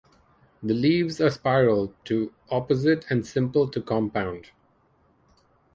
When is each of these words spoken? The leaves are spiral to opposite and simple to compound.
The 0.63 0.73
leaves 0.73 1.21
are 1.21 1.29
spiral 1.29 1.93
to 2.05 2.33
opposite 2.49 3.05
and 3.11 3.23
simple 3.23 3.67
to 3.69 3.79
compound. 3.79 4.47